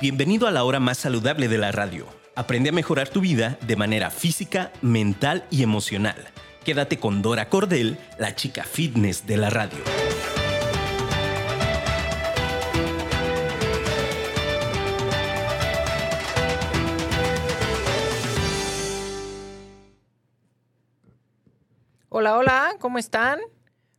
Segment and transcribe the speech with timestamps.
[0.00, 2.06] Bienvenido a la hora más saludable de la radio.
[2.36, 6.14] Aprende a mejorar tu vida de manera física, mental y emocional.
[6.64, 9.80] Quédate con Dora Cordel, la chica fitness de la radio.
[22.08, 23.40] Hola, hola, ¿cómo están?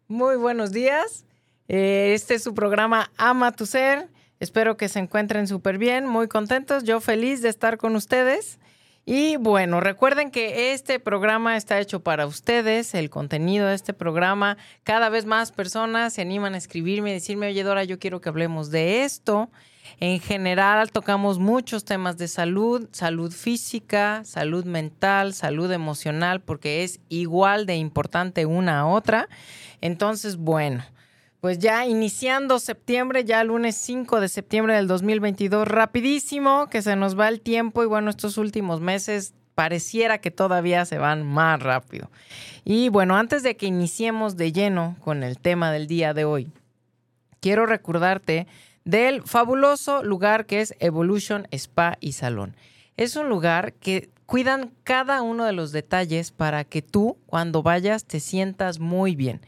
[0.07, 1.25] Muy buenos días.
[1.67, 4.07] Eh, este es su programa Ama tu Ser.
[4.39, 6.83] Espero que se encuentren súper bien, muy contentos.
[6.83, 8.59] Yo feliz de estar con ustedes.
[9.05, 14.57] Y bueno, recuerden que este programa está hecho para ustedes, el contenido de este programa.
[14.83, 18.29] Cada vez más personas se animan a escribirme y decirme, oye Dora, yo quiero que
[18.29, 19.49] hablemos de esto.
[19.99, 26.99] En general tocamos muchos temas de salud, salud física, salud mental, salud emocional, porque es
[27.09, 29.27] igual de importante una a otra.
[29.81, 30.83] Entonces, bueno,
[31.41, 37.17] pues ya iniciando septiembre, ya lunes 5 de septiembre del 2022, rapidísimo que se nos
[37.17, 42.09] va el tiempo y bueno, estos últimos meses pareciera que todavía se van más rápido.
[42.65, 46.51] Y bueno, antes de que iniciemos de lleno con el tema del día de hoy,
[47.39, 48.47] quiero recordarte
[48.83, 52.55] del fabuloso lugar que es Evolution Spa y Salón.
[52.97, 58.05] Es un lugar que cuidan cada uno de los detalles para que tú cuando vayas
[58.05, 59.41] te sientas muy bien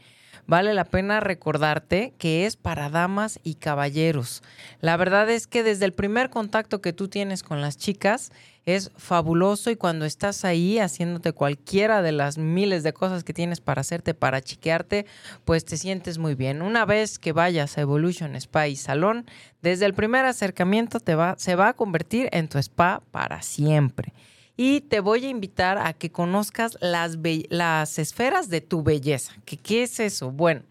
[0.46, 4.42] vale la pena recordarte que es para damas y caballeros.
[4.80, 8.32] La verdad es que desde el primer contacto que tú tienes con las chicas
[8.64, 13.60] es fabuloso y cuando estás ahí haciéndote cualquiera de las miles de cosas que tienes
[13.60, 15.06] para hacerte, para chiquearte,
[15.44, 16.62] pues te sientes muy bien.
[16.62, 19.26] Una vez que vayas a Evolution Spa y Salón,
[19.62, 24.12] desde el primer acercamiento te va, se va a convertir en tu spa para siempre
[24.56, 29.32] y te voy a invitar a que conozcas las, las esferas de tu belleza.
[29.44, 30.30] ¿Qué, ¿Qué es eso?
[30.30, 30.62] Bueno,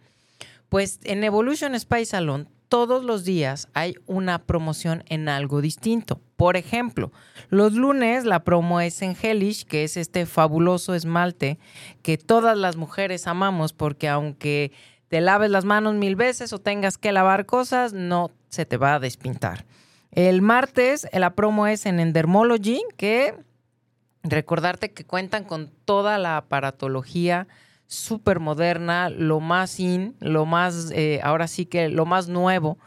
[0.70, 6.22] pues en Evolution Spa Salon todos los días hay una promoción en algo distinto.
[6.38, 7.12] Por ejemplo,
[7.50, 11.60] los lunes la promo es en Hellish, que es este fabuloso esmalte
[12.02, 14.72] que todas las mujeres amamos porque aunque
[15.10, 18.96] te laves las manos mil veces o tengas que lavar cosas, no se te va
[18.96, 19.66] a despintar.
[20.12, 23.36] El martes la promo es en Endermology, que
[24.24, 27.48] Recordarte que cuentan con toda la aparatología
[27.92, 32.78] súper moderna, lo más in, lo más, eh, ahora sí que lo más nuevo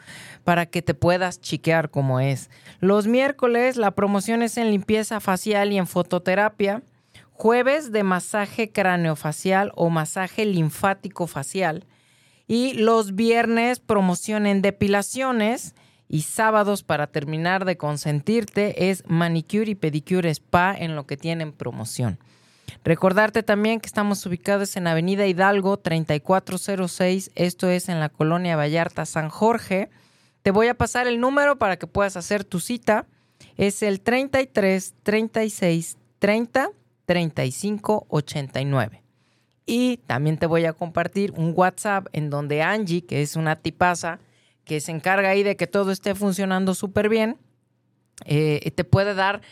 [0.44, 2.48] para que te puedas chiquear como es.
[2.80, 6.82] Los miércoles la promoción es en limpieza facial y en fototerapia.
[7.32, 11.84] Jueves de masaje craneofacial o masaje linfático facial.
[12.46, 15.74] Y los viernes promoción en depilaciones
[16.08, 21.52] y sábados para terminar de consentirte es manicure y pedicure spa en lo que tienen
[21.52, 22.18] promoción.
[22.84, 29.06] Recordarte también que estamos ubicados en Avenida Hidalgo 3406, esto es en la colonia Vallarta
[29.06, 29.88] San Jorge.
[30.42, 33.06] Te voy a pasar el número para que puedas hacer tu cita.
[33.56, 36.70] Es el 33 36 30
[37.06, 39.02] 35 89.
[39.66, 44.18] Y también te voy a compartir un WhatsApp en donde Angie, que es una tipaza,
[44.64, 47.38] que se encarga ahí de que todo esté funcionando súper bien,
[48.26, 49.42] eh, te puede dar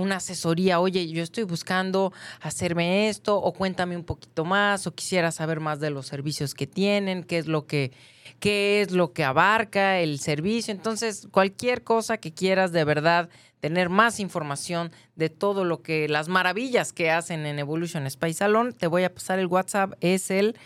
[0.00, 5.32] una asesoría, oye, yo estoy buscando hacerme esto, o cuéntame un poquito más, o quisiera
[5.32, 7.92] saber más de los servicios que tienen, qué es lo que,
[8.38, 10.72] qué es lo que abarca el servicio.
[10.72, 13.28] Entonces, cualquier cosa que quieras de verdad
[13.60, 18.72] tener más información de todo lo que, las maravillas que hacen en Evolution Space Salon,
[18.72, 20.56] te voy a pasar el WhatsApp, es el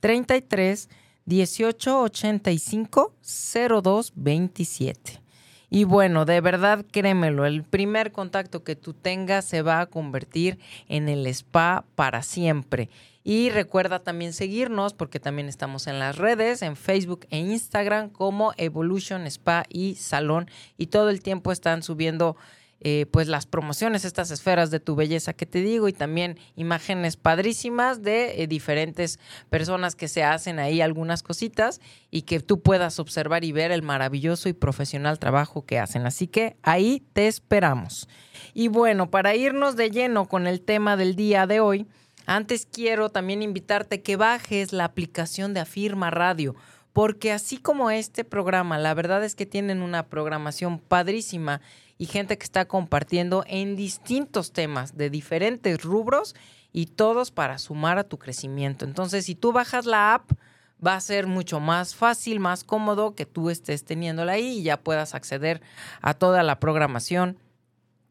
[0.00, 0.88] 33
[1.26, 5.20] 1885 0227.
[5.68, 10.58] Y bueno, de verdad créemelo, el primer contacto que tú tengas se va a convertir
[10.88, 12.88] en el spa para siempre.
[13.24, 18.52] Y recuerda también seguirnos porque también estamos en las redes, en Facebook e Instagram como
[18.56, 20.48] Evolution Spa y Salón.
[20.78, 22.36] Y todo el tiempo están subiendo
[22.80, 27.16] eh, pues las promociones, estas esferas de tu belleza que te digo y también imágenes
[27.16, 29.18] padrísimas de eh, diferentes
[29.48, 31.80] personas que se hacen ahí algunas cositas
[32.10, 36.04] y que tú puedas observar y ver el maravilloso y profesional trabajo que hacen.
[36.04, 38.08] Así que ahí te esperamos.
[38.52, 41.86] Y bueno, para irnos de lleno con el tema del día de hoy,
[42.26, 46.54] antes quiero también invitarte que bajes la aplicación de Afirma Radio
[46.96, 51.60] porque así como este programa, la verdad es que tienen una programación padrísima
[51.98, 56.34] y gente que está compartiendo en distintos temas de diferentes rubros
[56.72, 58.84] y todos para sumar a tu crecimiento.
[58.84, 60.30] Entonces, si tú bajas la app,
[60.84, 64.76] va a ser mucho más fácil, más cómodo que tú estés teniéndola ahí y ya
[64.76, 65.62] puedas acceder
[66.02, 67.38] a toda la programación.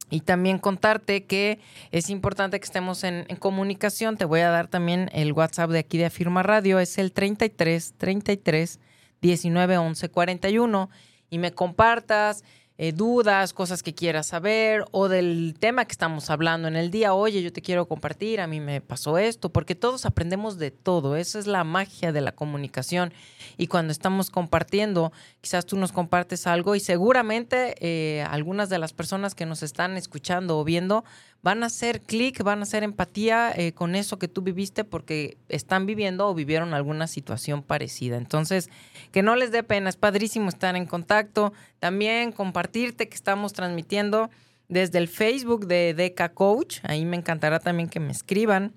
[0.10, 1.60] Y también contarte que
[1.92, 4.18] es importante que estemos en, comunicación.
[4.18, 6.80] Te voy a dar también el WhatsApp de aquí de Afirma Radio.
[6.80, 8.80] Es el 33 33
[9.22, 10.90] 19 11 41.
[11.32, 12.44] Y me compartas
[12.78, 17.14] eh, dudas, cosas que quieras saber o del tema que estamos hablando en el día.
[17.14, 21.16] Oye, yo te quiero compartir, a mí me pasó esto, porque todos aprendemos de todo.
[21.16, 23.14] Esa es la magia de la comunicación.
[23.58, 28.92] Y cuando estamos compartiendo, quizás tú nos compartes algo y seguramente eh, algunas de las
[28.92, 31.06] personas que nos están escuchando o viendo
[31.46, 35.38] van a hacer clic, van a hacer empatía eh, con eso que tú viviste porque
[35.48, 38.18] están viviendo o vivieron alguna situación parecida.
[38.18, 38.72] Entonces,
[39.12, 41.54] que no les dé pena, es padrísimo estar en contacto.
[41.78, 44.32] También compartirte que estamos transmitiendo
[44.70, 48.74] desde el Facebook de Deca Coach, ahí me encantará también que me escriban,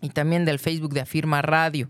[0.00, 1.88] y también del Facebook de Afirma Radio.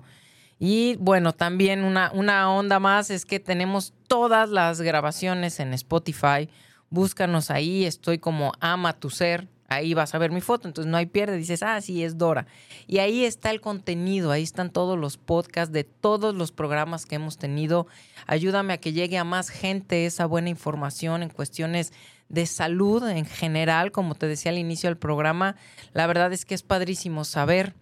[0.58, 6.48] Y bueno, también una, una onda más es que tenemos todas las grabaciones en Spotify.
[6.88, 10.96] Búscanos ahí, estoy como Ama tu Ser, ahí vas a ver mi foto, entonces no
[10.96, 12.46] hay pierde, dices, ah, sí, es Dora.
[12.86, 17.16] Y ahí está el contenido, ahí están todos los podcasts de todos los programas que
[17.16, 17.86] hemos tenido.
[18.26, 21.92] Ayúdame a que llegue a más gente esa buena información en cuestiones
[22.28, 25.56] de salud en general, como te decía al inicio del programa.
[25.92, 27.74] La verdad es que es padrísimo saber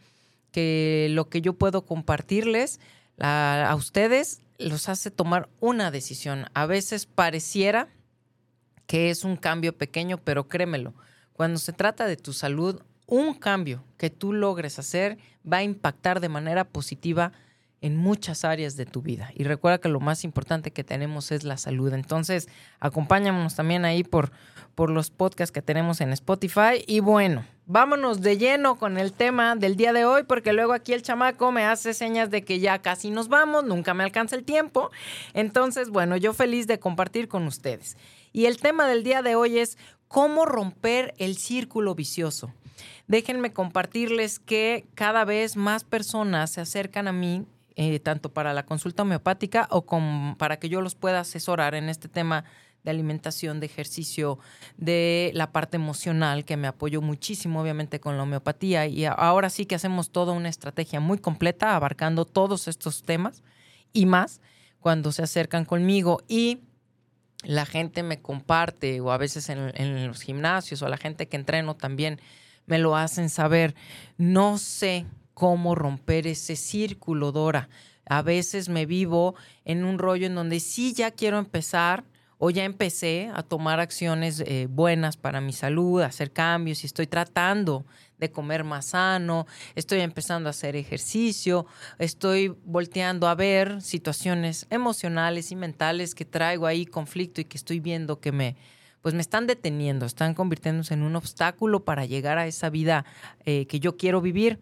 [0.51, 2.81] que lo que yo puedo compartirles
[3.19, 6.47] a ustedes los hace tomar una decisión.
[6.55, 7.89] A veces pareciera
[8.87, 10.95] que es un cambio pequeño, pero créemelo,
[11.37, 15.19] cuando se trata de tu salud, un cambio que tú logres hacer
[15.51, 17.33] va a impactar de manera positiva
[17.83, 19.31] en muchas áreas de tu vida.
[19.35, 21.93] Y recuerda que lo más importante que tenemos es la salud.
[21.93, 22.49] Entonces,
[22.81, 24.33] acompáñanos también ahí por,
[24.75, 26.83] por los podcasts que tenemos en Spotify.
[26.87, 30.95] Y bueno, vámonos de lleno con el tema del día de hoy, porque luego aquí
[30.95, 34.45] el chamaco me hace señas de que ya casi nos vamos, nunca me alcanza el
[34.45, 34.91] tiempo.
[35.35, 37.97] Entonces, bueno, yo feliz de compartir con ustedes.
[38.33, 42.53] Y el tema del día de hoy es cómo romper el círculo vicioso.
[43.09, 48.65] Déjenme compartirles que cada vez más personas se acercan a mí, eh, tanto para la
[48.65, 49.85] consulta homeopática o
[50.39, 52.45] para que yo los pueda asesorar en este tema
[52.87, 54.39] de alimentación, de ejercicio,
[54.77, 58.87] de la parte emocional, que me apoyó muchísimo, obviamente, con la homeopatía.
[58.87, 63.43] Y ahora sí que hacemos toda una estrategia muy completa, abarcando todos estos temas
[63.93, 64.41] y más
[64.81, 66.21] cuando se acercan conmigo.
[66.29, 66.61] Y
[67.47, 71.77] la gente me comparte o a veces en, los gimnasios o la gente que entreno
[71.77, 72.21] también
[72.67, 73.75] me lo hacen saber.
[74.19, 77.69] No sé cómo romper ese círculo, Dora.
[78.05, 82.05] A veces me vivo en un rollo en donde sí ya quiero empezar
[82.39, 87.07] o ya empecé a tomar acciones eh, buenas para mi salud, hacer cambios y estoy
[87.07, 87.85] tratando
[88.19, 91.67] de comer más sano, estoy empezando a hacer ejercicio,
[91.99, 97.81] estoy volteando a ver situaciones emocionales y mentales que traigo ahí conflicto y que estoy
[97.81, 98.57] viendo que me
[99.03, 103.05] pues me están deteniendo, están convirtiéndose en un obstáculo para llegar a esa vida
[103.45, 104.59] eh, que yo quiero vivir.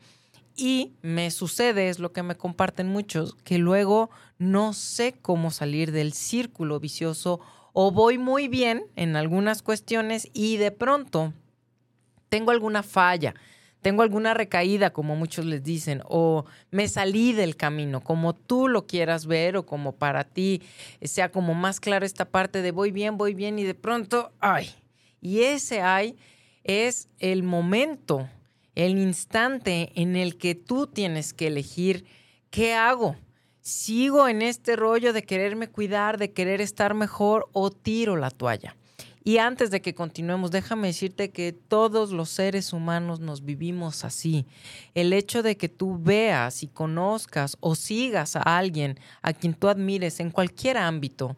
[0.55, 5.93] Y me sucede, es lo que me comparten muchos, que luego no sé cómo salir
[5.93, 7.41] del círculo vicioso
[7.75, 11.35] o voy muy bien en algunas cuestiones y de pronto
[12.29, 13.35] tengo alguna falla,
[13.82, 18.87] tengo alguna recaída, como muchos les dicen, o me salí del camino, como tú lo
[18.87, 20.62] quieras ver o como para ti
[21.03, 24.71] sea como más claro esta parte de voy bien, voy bien y de pronto, ay.
[25.21, 26.17] Y ese ay
[26.62, 28.29] es el momento,
[28.76, 32.06] el instante en el que tú tienes que elegir
[32.50, 33.16] qué hago.
[33.64, 38.76] ¿Sigo en este rollo de quererme cuidar, de querer estar mejor o tiro la toalla?
[39.25, 44.44] Y antes de que continuemos, déjame decirte que todos los seres humanos nos vivimos así.
[44.94, 49.68] El hecho de que tú veas y conozcas o sigas a alguien a quien tú
[49.68, 51.35] admires en cualquier ámbito,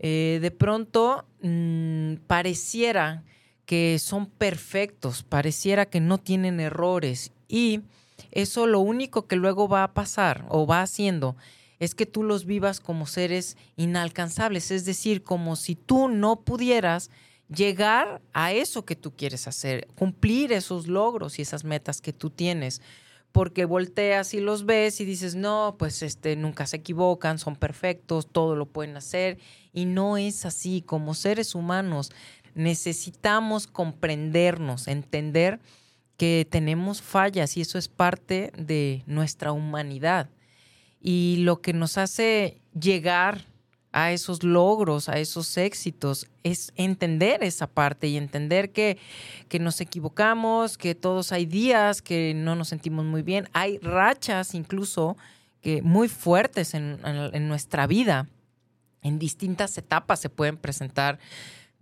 [0.00, 3.22] eh, de pronto mm, pareciera
[3.64, 7.80] que son perfectos, pareciera que no tienen errores y
[8.30, 11.36] eso lo único que luego va a pasar o va haciendo
[11.78, 17.10] es que tú los vivas como seres inalcanzables, es decir, como si tú no pudieras
[17.48, 22.30] llegar a eso que tú quieres hacer, cumplir esos logros y esas metas que tú
[22.30, 22.80] tienes,
[23.32, 28.28] porque volteas y los ves y dices, no, pues este, nunca se equivocan, son perfectos,
[28.30, 29.38] todo lo pueden hacer,
[29.72, 32.12] y no es así, como seres humanos
[32.54, 35.58] necesitamos comprendernos, entender
[36.16, 40.30] que tenemos fallas y eso es parte de nuestra humanidad.
[41.00, 43.46] Y lo que nos hace llegar
[43.92, 48.98] a esos logros, a esos éxitos, es entender esa parte y entender que,
[49.48, 54.54] que, nos equivocamos, que todos hay días que no nos sentimos muy bien, hay rachas
[54.54, 55.16] incluso
[55.60, 58.28] que muy fuertes en, en nuestra vida,
[59.00, 61.20] en distintas etapas se pueden presentar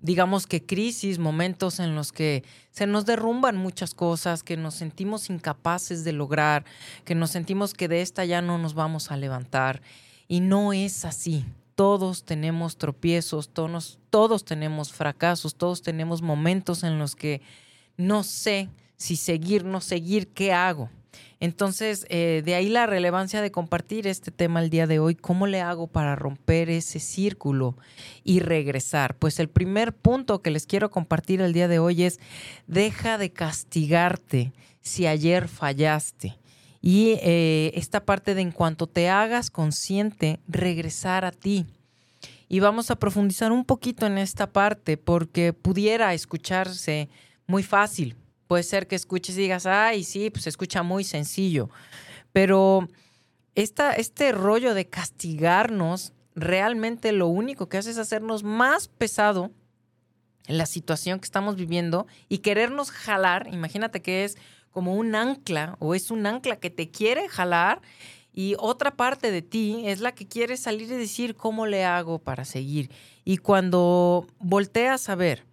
[0.02, 5.30] digamos que crisis, momentos en los que se nos derrumban muchas cosas, que nos sentimos
[5.30, 6.64] incapaces de lograr,
[7.04, 9.80] que nos sentimos que de esta ya no nos vamos a levantar.
[10.28, 11.44] Y no es así.
[11.74, 17.40] todos tenemos tropiezos, todos, todos tenemos fracasos, todos tenemos momentos en los que
[17.96, 20.90] no sé si seguir, no seguir, ¿qué hago?
[21.42, 25.16] Entonces, eh, de ahí la relevancia de compartir este tema el día de hoy.
[25.16, 27.76] ¿Cómo le hago para romper ese círculo
[28.22, 29.16] y regresar?
[29.16, 32.20] Pues el primer punto que les quiero compartir el día de hoy es,
[32.68, 36.38] deja de castigarte si ayer fallaste.
[36.80, 41.66] Y eh, esta parte de en cuanto te hagas consciente, regresar a ti.
[42.48, 47.08] Y vamos a profundizar un poquito en esta parte porque pudiera escucharse
[47.48, 48.14] muy fácil,
[48.46, 51.70] Puede ser que escuches y digas, ay, sí, pues se escucha muy sencillo.
[52.32, 52.88] Pero
[53.54, 59.50] esta, este rollo de castigarnos, realmente lo único que hace es hacernos más pesado
[60.46, 63.48] la situación que estamos viviendo y querernos jalar.
[63.52, 64.36] Imagínate que es
[64.70, 67.80] como un ancla o es un ancla que te quiere jalar
[68.32, 72.18] y otra parte de ti es la que quiere salir y decir cómo le hago
[72.18, 72.90] para seguir.
[73.24, 75.44] Y cuando volteas a ver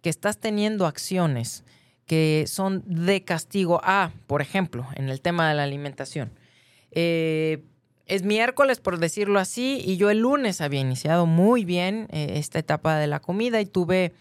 [0.00, 1.64] que estás teniendo acciones
[2.10, 6.32] que son de castigo a, por ejemplo, en el tema de la alimentación.
[6.90, 7.62] Eh,
[8.04, 12.58] es miércoles, por decirlo así, y yo el lunes había iniciado muy bien eh, esta
[12.58, 14.12] etapa de la comida y tuve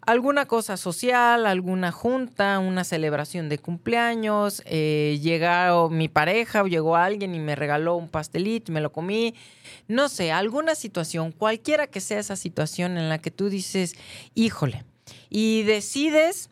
[0.00, 6.96] alguna cosa social, alguna junta, una celebración de cumpleaños, eh, llegó mi pareja o llegó
[6.96, 9.34] alguien y me regaló un pastelito, me lo comí,
[9.88, 13.94] no sé, alguna situación, cualquiera que sea esa situación en la que tú dices,
[14.34, 14.84] híjole,
[15.28, 16.48] y decides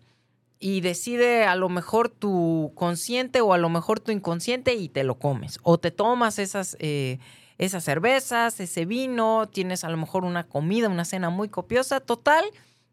[0.61, 5.05] y decide a lo mejor tu consciente o a lo mejor tu inconsciente y te
[5.05, 5.59] lo comes.
[5.63, 7.19] O te tomas esas, eh,
[7.59, 12.45] esas cervezas, ese vino, tienes a lo mejor una comida, una cena muy copiosa, total,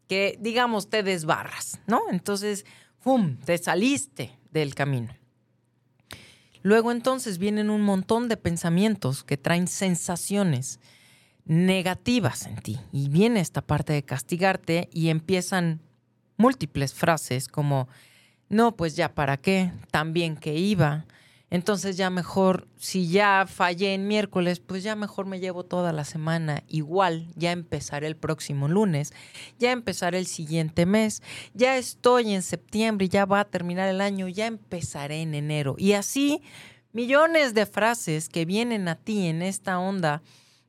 [0.08, 2.02] que digamos te desbarras, ¿no?
[2.10, 2.64] Entonces,
[3.02, 5.14] ¡pum!, te saliste del camino.
[6.62, 10.80] Luego entonces vienen un montón de pensamientos que traen sensaciones
[11.44, 15.80] negativas en ti y viene esta parte de castigarte y empiezan
[16.36, 17.88] múltiples frases como,
[18.48, 21.06] no, pues ya para qué, tan bien que iba.
[21.48, 26.04] Entonces ya mejor, si ya fallé en miércoles, pues ya mejor me llevo toda la
[26.04, 26.64] semana.
[26.66, 29.12] Igual, ya empezaré el próximo lunes,
[29.58, 31.22] ya empezaré el siguiente mes,
[31.54, 35.76] ya estoy en septiembre ya va a terminar el año, ya empezaré en enero.
[35.78, 36.42] Y así,
[36.92, 40.22] millones de frases que vienen a ti en esta onda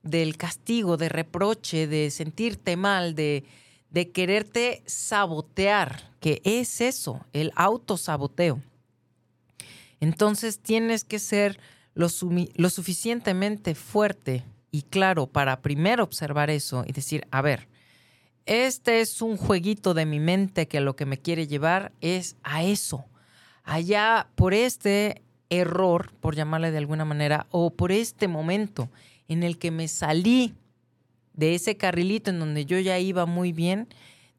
[0.03, 3.45] del castigo, de reproche, de sentirte mal, de
[3.89, 8.61] de quererte sabotear, que es eso, el autosaboteo.
[9.99, 11.59] Entonces tienes que ser
[11.93, 17.67] lo, suficientemente fuerte y claro para primero observar eso y decir, a ver,
[18.45, 22.63] este es un jueguito de mi mente que lo que me quiere llevar es a
[22.63, 23.05] eso,
[23.63, 28.89] allá por este error, por llamarle de alguna manera, o por este momento
[29.27, 30.55] en el que me salí
[31.37, 33.87] de ese carrilito en donde yo ya iba muy bien,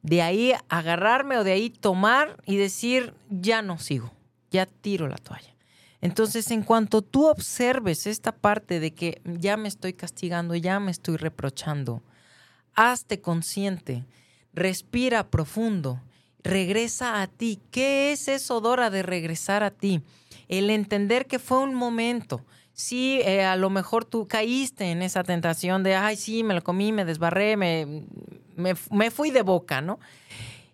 [0.02, 4.12] de ahí agarrarme o de ahí tomar y decir, ya no sigo,
[4.50, 5.54] ya tiro la toalla.
[6.00, 10.90] Entonces, en cuanto tú observes esta parte de que ya me estoy castigando, ya me
[10.90, 12.02] estoy reprochando,
[12.74, 14.04] hazte consciente,
[14.52, 16.00] respira profundo,
[16.44, 17.60] regresa a ti.
[17.70, 20.02] ¿Qué es eso, Dora, de regresar a ti?
[20.46, 22.44] El entender que fue un momento,
[22.78, 26.62] sí, eh, a lo mejor tú caíste en esa tentación de, ay, sí, me lo
[26.62, 28.04] comí, me desbarré, me,
[28.56, 29.98] me, fui de boca, ¿no?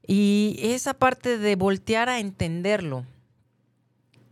[0.06, 3.06] Y esa parte de voltear a entenderlo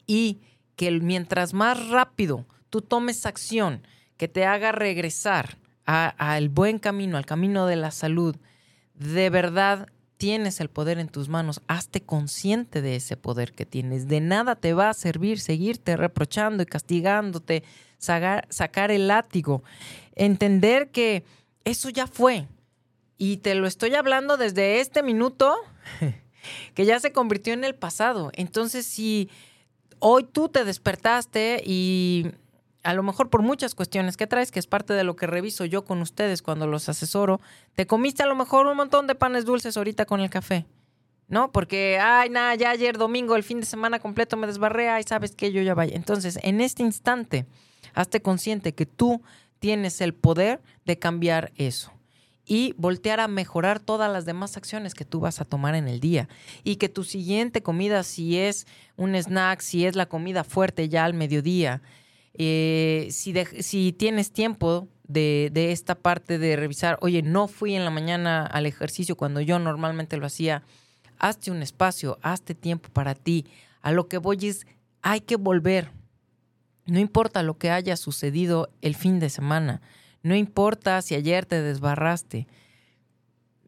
[0.06, 0.42] y
[0.76, 3.86] que mientras más rápido tú tomes acción
[4.18, 8.36] que te haga regresar al buen camino, al camino de la salud,
[8.94, 9.88] de verdad
[10.22, 14.06] tienes el poder en tus manos, hazte consciente de ese poder que tienes.
[14.06, 17.64] De nada te va a servir seguirte reprochando y castigándote,
[17.98, 19.64] sacar, el látigo.
[20.14, 21.24] Entender que
[21.64, 22.46] eso ya fue.
[23.18, 25.56] Y te lo estoy hablando desde este minuto,
[26.74, 28.30] que ya se convirtió en el pasado.
[28.34, 29.28] Entonces, si
[29.98, 32.30] hoy tú te despertaste y
[32.82, 35.64] a lo mejor por muchas cuestiones que traes, que es parte de lo que reviso
[35.64, 37.40] yo con ustedes cuando los asesoro,
[37.74, 40.66] te comiste a lo mejor un montón de panes dulces ahorita con el café.
[41.28, 41.50] ¿No?
[41.50, 45.34] Porque, ay, nada, ya ayer domingo, el fin de semana completo me desbarré, ay, sabes
[45.34, 45.96] que yo ya vaya.
[45.96, 47.46] Entonces, en este instante,
[47.94, 49.22] hazte consciente que tú
[49.58, 51.90] tienes el poder de cambiar eso
[52.44, 56.00] y voltear a mejorar todas las demás acciones que tú vas a tomar en el
[56.00, 56.28] día.
[56.64, 61.04] Y que tu siguiente comida, si es un snack, si es la comida fuerte ya
[61.04, 61.80] al mediodía,
[62.34, 67.90] eh, si, tienes tiempo de, de, esta parte de revisar, oye, no fui en la
[67.90, 70.62] mañana al ejercicio cuando yo normalmente lo hacía,
[71.18, 73.46] hazte un espacio, hazte tiempo para ti.
[73.80, 74.66] A lo que voy es,
[75.02, 75.90] hay que volver.
[76.86, 79.80] No importa lo que haya sucedido el fin de semana,
[80.24, 82.46] No importa si ayer te desbarraste.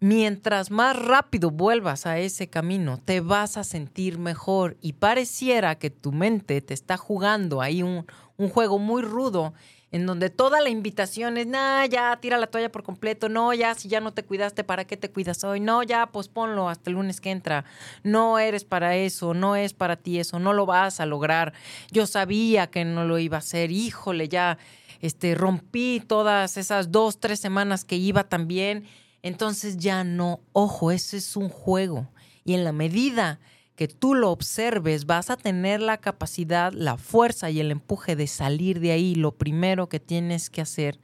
[0.00, 5.90] Mientras más rápido vuelvas a ese camino, te vas a sentir mejor y pareciera que
[5.90, 8.04] tu mente te está jugando ahí un,
[8.36, 9.54] un juego muy rudo
[9.94, 13.76] en donde toda la invitación es, nah, ya tira la toalla por completo, no, ya
[13.76, 15.60] si ya no te cuidaste, ¿para qué te cuidas hoy?
[15.60, 17.64] No, ya posponlo hasta el lunes que entra,
[18.02, 21.52] no eres para eso, no es para ti eso, no lo vas a lograr.
[21.92, 24.58] Yo sabía que no lo iba a hacer, híjole, ya
[25.00, 28.88] este, rompí todas esas dos, tres semanas que iba también,
[29.24, 32.10] entonces ya no, ojo, ese es un juego.
[32.44, 33.40] Y en la medida
[33.74, 38.26] que tú lo observes, vas a tener la capacidad, la fuerza y el empuje de
[38.26, 39.14] salir de ahí.
[39.14, 41.00] Lo primero que tienes que hacer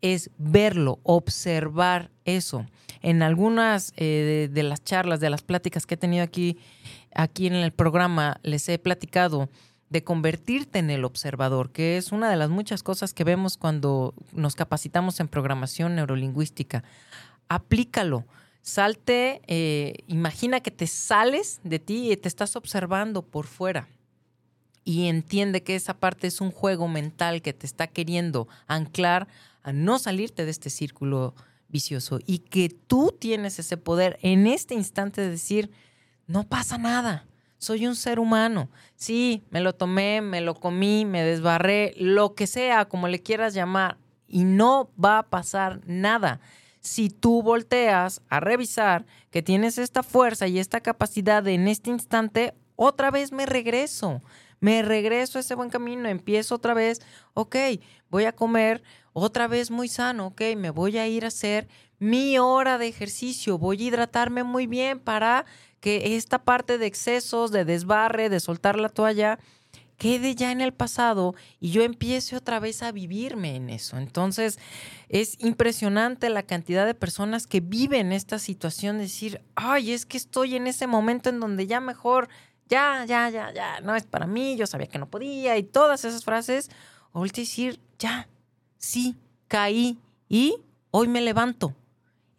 [0.00, 2.64] es verlo, observar eso.
[3.02, 6.56] En algunas eh, de, las charlas, de las pláticas que he tenido aquí,
[7.14, 9.50] aquí en el programa, les he platicado
[9.90, 14.14] de convertirte en el observador, que es una de las muchas cosas que vemos cuando
[14.32, 16.84] nos capacitamos en programación neurolingüística.
[17.50, 18.24] Aplícalo
[18.62, 23.88] Salte, eh, imagina que te sales de ti y te estás observando por fuera.
[24.84, 29.28] Y entiende que esa parte es un juego mental que te está queriendo anclar
[29.62, 31.34] a no salirte de este círculo
[31.68, 35.70] vicioso y que tú tienes ese poder en este instante de decir,
[36.26, 37.26] no pasa nada,
[37.58, 38.70] soy un ser humano.
[38.94, 43.54] Sí, me lo tomé, me lo comí, me desbarré, lo que sea, como le quieras
[43.54, 43.96] llamar,
[44.28, 46.40] y no va a pasar nada
[46.80, 52.54] si tú volteas a revisar que tienes esta fuerza y esta capacidad en este instante,
[52.76, 54.22] otra vez me regreso,
[54.60, 57.00] me regreso a ese buen camino, empiezo otra vez,
[57.34, 57.56] ok,
[58.10, 58.82] voy a comer
[59.12, 61.68] otra vez muy sano, ok, me voy a ir a hacer
[61.98, 65.44] mi hora de ejercicio, voy a hidratarme muy bien para
[65.80, 69.38] que esta parte de excesos, de desbarre, de soltar la toalla,
[70.00, 73.98] quede ya en el pasado y yo empiece otra vez a vivirme en eso.
[73.98, 74.58] Entonces,
[75.10, 80.16] es impresionante la cantidad de personas que viven esta situación de decir, ay, es que
[80.16, 82.30] estoy en ese momento en donde ya mejor,
[82.66, 86.06] ya, ya, ya, ya, no es para mí, yo sabía que no podía y todas
[86.06, 86.70] esas frases,
[87.12, 88.26] o decir, ya,
[88.78, 89.98] sí, caí
[90.30, 90.56] y
[90.92, 91.76] hoy me levanto.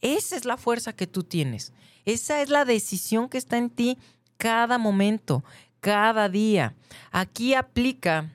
[0.01, 1.73] Esa es la fuerza que tú tienes.
[2.05, 3.99] Esa es la decisión que está en ti
[4.38, 5.43] cada momento
[5.81, 6.75] cada día.
[7.11, 8.31] Aquí aplica,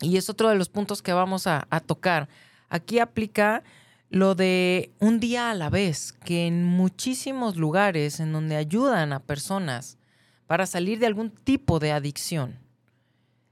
[0.00, 2.28] y es otro de los puntos que vamos a, tocar,
[2.68, 3.62] aquí aplica
[4.10, 9.20] lo de un día a la vez, que en muchísimos lugares en donde ayudan a
[9.20, 9.96] personas
[10.46, 12.58] para salir de algún tipo de adicción.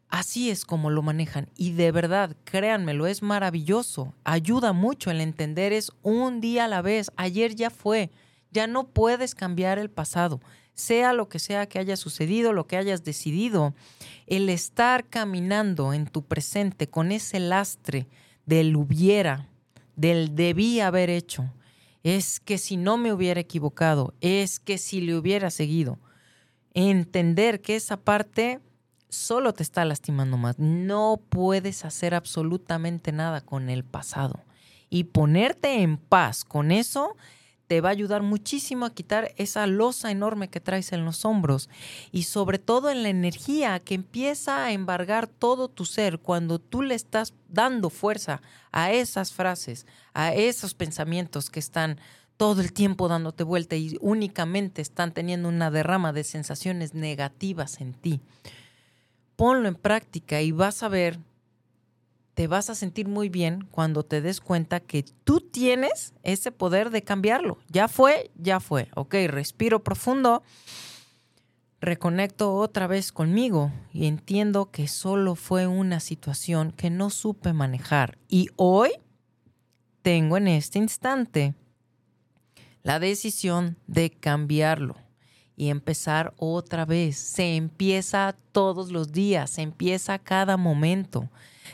[0.09, 4.13] Así es como lo manejan y de verdad, créanmelo, es maravilloso.
[4.25, 7.11] Ayuda mucho el entender es un día a la vez.
[7.17, 8.11] Ayer ya fue,
[8.51, 10.41] ya no puedes cambiar el pasado
[10.75, 13.75] sea lo que sea que haya sucedido, lo que hayas decidido,
[14.27, 18.09] el estar caminando en tu presente con ese lastre
[18.47, 19.49] del hubiera,
[19.97, 21.53] del debí haber hecho,
[22.03, 25.99] es que si no me hubiera equivocado, es que si le hubiera seguido,
[26.75, 28.61] entender que esa parte
[29.09, 30.59] solo te está lastimando más.
[30.59, 34.41] No puedes hacer absolutamente nada con el pasado.
[34.89, 37.17] Y ponerte en paz con eso
[37.67, 41.71] te va a ayudar muchísimo a quitar esa losa enorme que traes en los hombros
[42.11, 46.83] y sobre todo en la energía que empieza a embargar todo tu ser cuando tú
[46.83, 51.99] le estás dando fuerza a esas frases, a esos pensamientos que están
[52.37, 57.95] todo el tiempo dándote vuelta y únicamente están teniendo una derrama de sensaciones negativas en
[57.95, 58.21] ti.
[59.37, 61.19] Ponlo en práctica y vas a ver
[62.35, 66.91] te vas a sentir muy bien cuando te des cuenta que tú tienes ese poder
[66.91, 67.59] de cambiarlo.
[67.69, 68.89] Ya fue, ya fue.
[68.95, 70.43] Ok, respiro profundo,
[71.81, 78.19] reconecto otra vez conmigo y entiendo que solo fue una situación que no supe manejar.
[78.29, 78.93] Y hoy
[80.01, 81.55] tengo en este instante
[82.83, 84.97] la decisión de cambiarlo
[85.55, 87.19] y empezar otra vez.
[87.19, 91.29] Se empieza todos los días, se empieza cada momento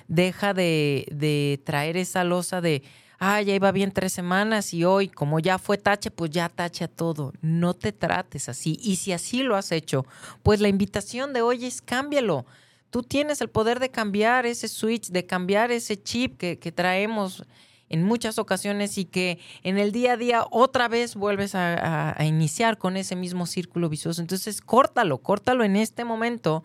[0.07, 2.83] deja de, traer esa losa de,
[3.19, 6.85] ah, ya iba bien tres semanas y hoy, como ya fue tache, pues ya tache
[6.85, 7.33] a todo.
[7.41, 8.79] No te trates así.
[8.83, 10.07] Y si así lo has hecho,
[10.43, 12.47] pues la invitación de hoy es cámbialo.
[12.91, 17.45] Tú tienes el poder de cambiar ese switch, de cambiar ese chip que, traemos
[17.91, 22.25] en muchas ocasiones y que en el día a día otra vez vuelves a, a
[22.25, 24.21] iniciar con ese mismo círculo vicioso.
[24.21, 26.65] Entonces, córtalo, córtalo en este momento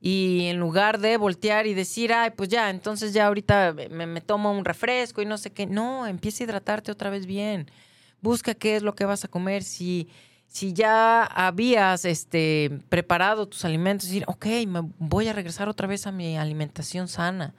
[0.00, 4.50] y en lugar de voltear y decir, ay, pues ya, entonces ya ahorita me, tomo
[4.50, 7.70] un refresco y no sé qué, no, empieza a hidratarte otra vez bien.
[8.22, 9.62] Busca qué es lo que vas a comer.
[9.62, 10.08] Si,
[10.46, 16.06] si ya habías este, preparado tus alimentos, decir, ok, me voy a regresar otra vez
[16.06, 17.54] a mi alimentación sana.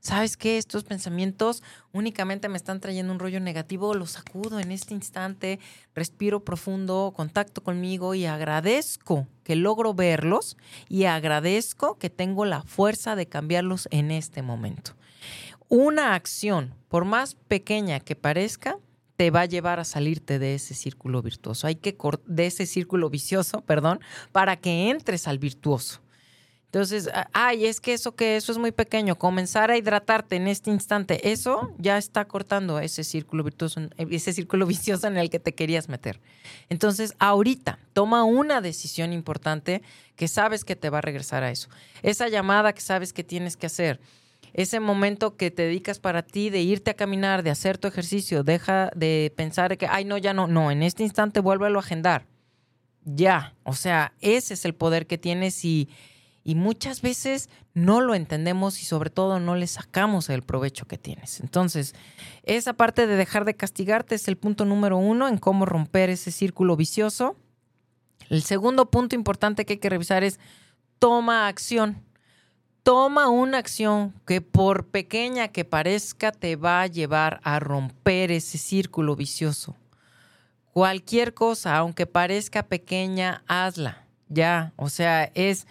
[0.00, 0.58] ¿Sabes qué?
[0.58, 5.58] Estos pensamientos únicamente me están trayendo un rollo negativo, los sacudo en este instante,
[5.94, 10.56] respiro profundo, contacto conmigo y agradezco que logro verlos
[10.88, 14.92] y agradezco que tengo la fuerza de cambiarlos en este momento.
[15.68, 18.78] Una acción, por más pequeña que parezca,
[19.16, 21.66] te va a llevar a salirte de ese círculo virtuoso.
[21.66, 26.00] Hay que de ese círculo vicioso, perdón, para que entres al virtuoso.
[26.70, 30.70] Entonces, ay, es que eso que eso es muy pequeño, comenzar a hidratarte en este
[30.70, 35.54] instante, eso ya está cortando ese círculo virtuoso, ese círculo vicioso en el que te
[35.54, 36.20] querías meter.
[36.68, 39.80] Entonces, ahorita toma una decisión importante
[40.14, 41.70] que sabes que te va a regresar a eso.
[42.02, 43.98] Esa llamada que sabes que tienes que hacer,
[44.52, 48.42] ese momento que te dedicas para ti de irte a caminar, de hacer tu ejercicio,
[48.42, 52.26] deja de pensar que, ay, no, ya no, no, en este instante vuélvelo a agendar.
[53.06, 55.88] Ya, o sea, ese es el poder que tienes y
[56.48, 60.96] y muchas veces no lo entendemos y sobre todo no le sacamos el provecho que
[60.96, 61.40] tienes.
[61.40, 61.94] Entonces,
[62.42, 66.30] esa parte de dejar de castigarte es el punto número uno en cómo romper ese
[66.30, 67.36] círculo vicioso.
[68.30, 70.40] El segundo punto importante que hay que revisar es
[70.98, 72.02] toma acción.
[72.82, 78.56] Toma una acción que por pequeña que parezca te va a llevar a romper ese
[78.56, 79.76] círculo vicioso.
[80.72, 84.06] Cualquier cosa, aunque parezca pequeña, hazla.
[84.30, 85.66] Ya, o sea, es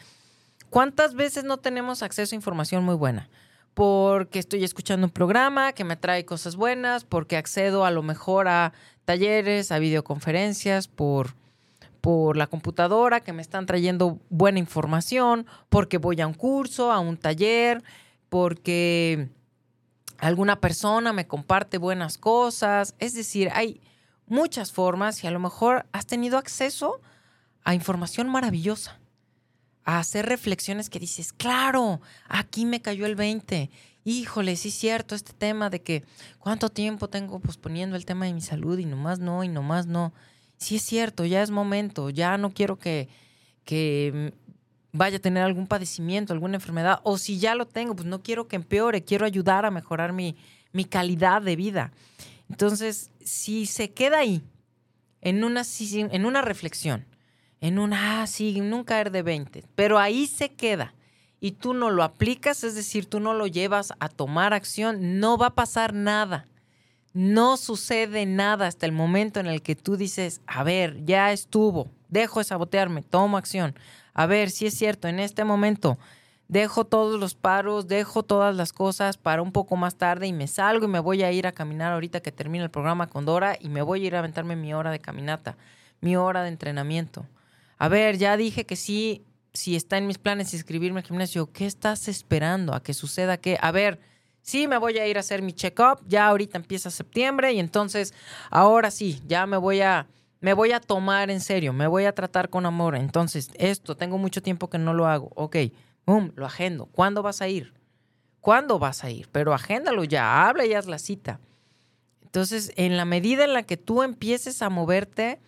[0.70, 3.30] ¿Cuántas veces no tenemos acceso a información muy buena?
[3.74, 8.48] Porque estoy escuchando un programa que me trae cosas buenas, porque accedo a lo mejor
[8.50, 8.74] a
[9.06, 11.36] talleres, a videoconferencias, por,
[12.02, 17.00] por la computadora que me están trayendo buena información, porque voy a un curso, a
[17.00, 17.82] un taller,
[18.28, 19.30] porque
[20.18, 22.94] alguna persona me comparte buenas cosas.
[23.00, 23.80] Es decir, hay
[24.26, 27.00] muchas formas y a lo mejor has tenido acceso
[27.64, 29.00] a información maravillosa
[29.96, 33.70] hacer reflexiones que dices, claro, aquí me cayó el 20.
[34.04, 36.04] Híjole, sí es cierto este tema de que
[36.40, 40.14] cuánto tiempo tengo posponiendo el tema de mi salud y nomás no, y nomás no.
[40.58, 43.08] Sí es cierto, ya es momento, ya no quiero que,
[43.64, 44.34] que
[44.92, 48.48] vaya a tener algún padecimiento, alguna enfermedad, o si ya lo tengo, pues no quiero
[48.48, 50.36] que empeore, quiero ayudar a mejorar mi,
[50.74, 51.94] mi calidad de vida.
[52.50, 54.44] Entonces, si se queda ahí,
[55.22, 57.06] en una, en una reflexión,
[57.62, 60.94] en un, ah, sí, nunca caer de 20, pero ahí se queda
[61.40, 65.38] y tú no lo aplicas, es decir, tú no lo llevas a tomar acción, no
[65.38, 66.48] va a pasar nada.
[67.14, 71.90] No sucede nada hasta el momento en el que tú dices, a ver, ya estuvo,
[72.10, 73.76] dejo de sabotearme, tomo acción.
[74.14, 75.98] A ver, si es cierto, en este momento
[76.48, 80.48] dejo todos los paros, dejo todas las cosas para un poco más tarde y me
[80.48, 83.58] salgo y me voy a ir a caminar ahorita que termine el programa con Dora
[83.60, 85.58] y me voy a ir a aventarme mi hora de caminata,
[86.02, 87.26] mi hora de entrenamiento
[87.78, 91.66] a ver, ya dije que sí, si está en mis planes inscribirme al gimnasio, ¿qué
[91.66, 93.58] estás esperando a que suceda qué?
[93.62, 94.00] A ver,
[94.42, 98.14] sí me voy a ir a hacer mi check-up, ya ahorita empieza septiembre y entonces
[98.50, 100.08] ahora sí, ya me voy a
[100.40, 102.96] me voy a tomar en serio, me voy a tratar con amor.
[102.96, 105.32] Entonces, esto, tengo mucho tiempo que no lo hago.
[105.36, 105.58] Ok,
[106.06, 106.86] boom, lo agendo.
[106.86, 107.74] ¿Cuándo vas a ir?
[108.40, 109.28] ¿Cuándo vas a ir?
[109.32, 111.40] Pero agéndalo ya, habla y haz la cita.
[112.22, 115.40] Entonces, en la medida en la que tú empieces a moverte,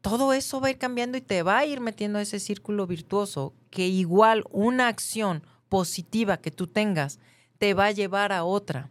[0.00, 2.86] todo eso va a ir cambiando y te va a ir metiendo a ese círculo
[2.86, 7.18] virtuoso que igual una acción positiva que tú tengas
[7.58, 8.90] te va a llevar a otra.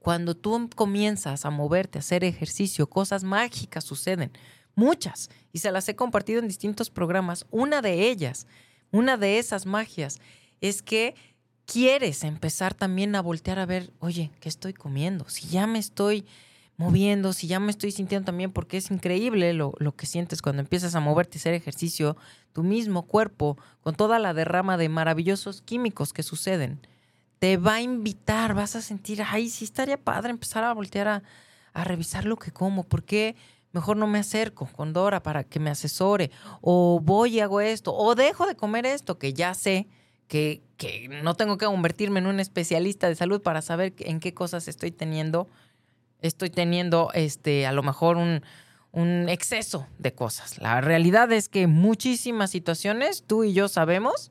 [0.00, 4.32] Cuando tú comienzas a moverte, a hacer ejercicio, cosas mágicas suceden,
[4.74, 7.46] muchas, y se las he compartido en distintos programas.
[7.50, 8.46] Una de ellas,
[8.90, 10.18] una de esas magias,
[10.60, 11.14] es que
[11.66, 15.28] quieres empezar también a voltear a ver, oye, ¿qué estoy comiendo?
[15.28, 16.24] Si ya me estoy
[16.80, 20.94] moviendo, si ya me estoy sintiendo también, porque es increíble lo, que sientes cuando empiezas
[20.94, 22.16] a moverte y hacer ejercicio,
[22.54, 26.80] tu mismo cuerpo, con toda la derrama de maravillosos químicos que suceden,
[27.38, 31.22] te va a invitar, vas a sentir, ay, sí estaría padre empezar a voltear a,
[31.74, 33.36] a revisar lo que como, ¿por qué?
[33.72, 36.30] Mejor no me acerco con Dora para que me asesore,
[36.62, 39.86] o voy y hago esto, o dejo de comer esto, que ya sé
[40.28, 44.32] que, que no tengo que convertirme en un especialista de salud para saber en qué
[44.32, 45.46] cosas estoy teniendo
[46.22, 48.42] estoy teniendo este, a lo mejor un,
[48.92, 50.58] un exceso de cosas.
[50.58, 54.30] La realidad es que muchísimas situaciones, tú y yo sabemos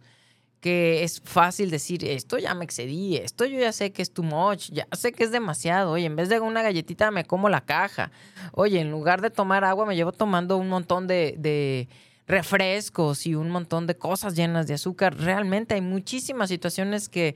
[0.60, 4.24] que es fácil decir, esto ya me excedí, esto yo ya sé que es too
[4.24, 7.62] much, ya sé que es demasiado, oye, en vez de una galletita me como la
[7.62, 8.12] caja,
[8.52, 11.88] oye, en lugar de tomar agua me llevo tomando un montón de, de
[12.28, 15.18] refrescos y un montón de cosas llenas de azúcar.
[15.18, 17.36] Realmente hay muchísimas situaciones que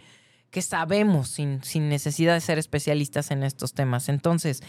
[0.54, 4.08] que sabemos sin, sin necesidad de ser especialistas en estos temas.
[4.08, 4.62] Entonces,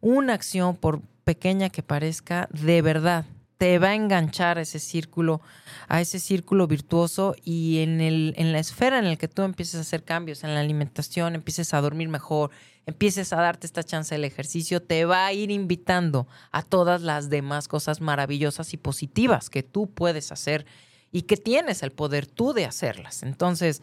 [0.00, 3.24] una acción, por pequeña que parezca, de verdad
[3.56, 5.40] te va a enganchar a ese círculo,
[5.86, 9.76] a ese círculo virtuoso y en, el, en la esfera en la que tú empieces
[9.76, 12.50] a hacer cambios en la alimentación, empieces a dormir mejor,
[12.86, 17.30] empieces a darte esta chance del ejercicio, te va a ir invitando a todas las
[17.30, 20.66] demás cosas maravillosas y positivas que tú puedes hacer
[21.12, 23.22] y que tienes el poder tú de hacerlas.
[23.22, 23.82] Entonces,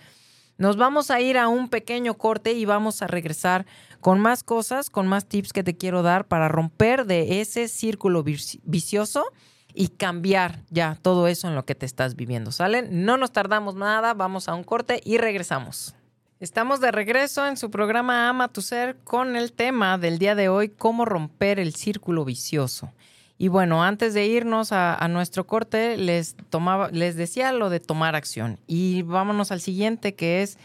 [0.58, 3.65] nos vamos a ir a un pequeño corte y vamos a regresar
[4.00, 8.24] con más cosas, con más tips que te quiero dar para romper de ese círculo
[8.24, 9.26] vicioso
[9.74, 12.52] y cambiar ya todo eso en lo que te estás viviendo.
[12.52, 13.06] ¿Salen?
[13.06, 15.96] No nos tardamos nada, vamos a un corte y regresamos.
[16.39, 20.50] Estamos de regreso en su programa Ama tu Ser con el tema del día de
[20.50, 22.91] hoy, cómo romper el círculo vicioso.
[23.38, 28.15] Y bueno, antes de irnos a, nuestro corte, les, tomaba, les decía lo de tomar
[28.15, 28.60] acción.
[28.65, 30.58] Y vámonos al siguiente, que es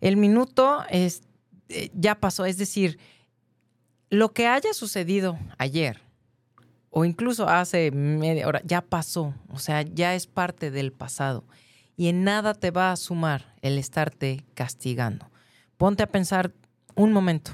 [0.00, 1.22] el minuto es,
[1.68, 2.44] eh, ya pasó.
[2.44, 2.98] Es decir,
[4.10, 6.00] lo que haya sucedido ayer
[6.90, 9.34] o incluso hace media hora, ya pasó.
[9.50, 11.42] O sea, ya es parte del pasado.
[11.96, 15.28] Y en nada te va a sumar el estarte castigando.
[15.76, 16.52] Ponte a pensar
[16.94, 17.52] un momento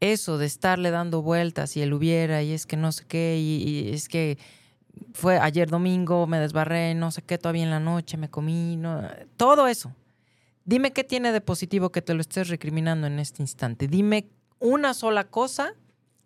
[0.00, 3.90] eso de estarle dando vueltas y él hubiera y es que no sé qué y,
[3.92, 4.38] es que
[5.12, 9.02] fue ayer domingo, me desbarré, no sé qué, todavía en la noche me comí, no,
[9.36, 9.94] todo eso.
[10.64, 13.88] Dime qué tiene de positivo que te lo estés recriminando en este instante.
[13.88, 15.74] Dime una sola cosa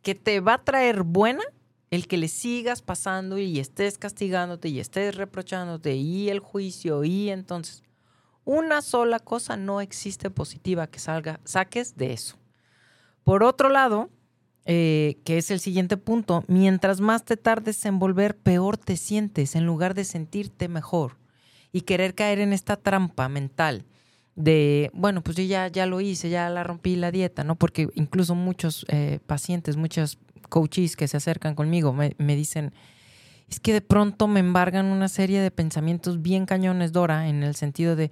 [0.02, 1.42] que te va a traer buena
[1.90, 7.30] el que le sigas pasando y estés castigándote y estés reprochándote y el juicio y
[7.30, 7.82] entonces
[8.44, 12.36] una sola cosa no existe positiva que salga, saques de eso.
[13.24, 14.10] Por otro lado,
[14.66, 19.56] eh, que es el siguiente punto, mientras más te tardes en volver, peor te sientes
[19.56, 21.16] en lugar de sentirte mejor
[21.72, 23.84] y querer caer en esta trampa mental
[24.36, 27.56] de, bueno, pues yo ya, ya lo hice, ya la rompí la dieta, ¿no?
[27.56, 32.72] Porque incluso muchos eh, pacientes, muchos coaches que se acercan conmigo me, me, dicen,
[33.48, 37.54] es que de pronto me embargan una serie de pensamientos bien cañones, Dora, en el
[37.54, 38.10] sentido de,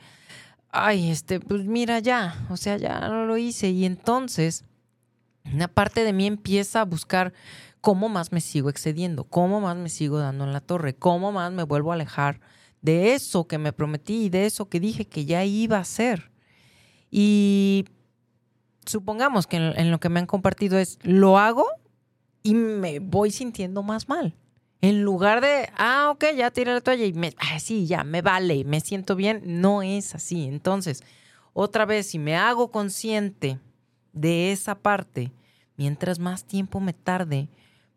[0.70, 3.70] ay, este, pues mira ya, o sea, ya no lo hice.
[3.70, 4.64] Y entonces
[5.44, 7.32] una parte de mí empieza a buscar
[7.80, 11.52] cómo más me sigo excediendo, cómo más me sigo dando en la torre, cómo más
[11.52, 12.40] me vuelvo a alejar
[12.80, 16.30] de eso que me prometí y de eso que dije que ya iba a hacer.
[17.10, 17.86] Y
[18.86, 21.66] supongamos que en, lo que me han compartido es, lo hago
[22.42, 24.34] y me voy sintiendo más mal.
[24.80, 28.20] En lugar de, ah, ok, ya tiré la toalla y me, ah, sí, ya, me
[28.20, 30.46] vale, me siento bien, no es así.
[30.46, 31.04] Entonces,
[31.52, 33.60] otra vez, si me hago consciente
[34.12, 35.32] de esa parte,
[35.76, 37.48] mientras más tiempo me tarde,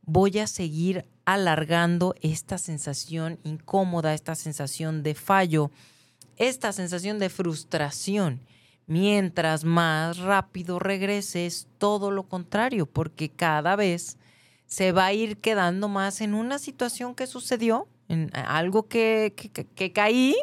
[0.04, 5.72] voy a seguir alargando esta sensación incómoda, esta sensación de fallo,
[6.38, 8.42] esta sensación de frustración.
[8.88, 14.18] Mientras más rápido regreses, todo lo contrario, porque cada vez
[14.68, 19.50] se va a ir quedando más en una situación que sucedió, en algo que, que,
[19.66, 20.36] que caí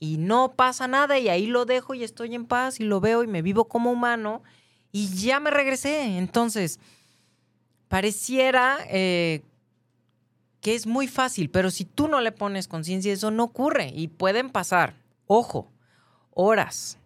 [0.00, 3.22] y no pasa nada y ahí lo dejo y estoy en paz y lo veo
[3.22, 4.42] y me vivo como humano
[4.92, 6.18] y ya me regresé.
[6.18, 6.78] Entonces,
[7.88, 9.42] pareciera eh,
[10.60, 14.08] que es muy fácil, pero si tú no le pones conciencia, eso no ocurre y
[14.08, 14.94] pueden pasar,
[15.26, 15.70] ojo,
[16.30, 16.98] horas,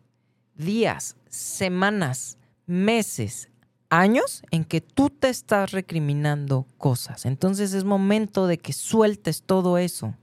[0.54, 3.48] días, semanas, meses,
[3.90, 7.26] años en que tú te estás recriminando cosas.
[7.26, 10.14] Entonces es momento de que sueltes todo eso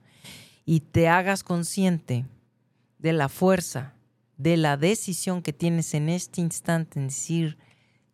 [0.66, 2.26] y te hagas consciente
[3.00, 3.94] de la fuerza
[4.42, 7.60] de la decisión que tienes en este instante en decir,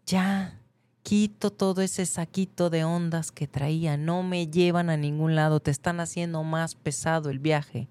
[0.05, 0.59] ya,
[1.01, 5.71] quito todo ese saquito de ondas que traía, no me llevan a ningún lado, te
[5.71, 7.87] están haciendo más pesado el viaje